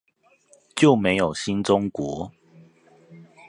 [0.75, 2.31] 就沒有新中國